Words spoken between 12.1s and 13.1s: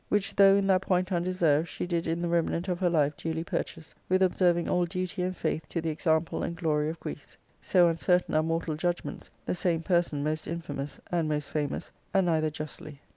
and neither justly.